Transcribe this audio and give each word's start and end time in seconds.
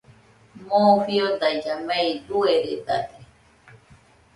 Moo 0.67 0.95
fiodailla 1.05 1.75
mei 1.87 2.09
dueredade 2.27 3.15